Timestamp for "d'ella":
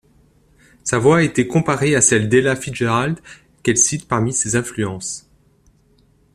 2.27-2.55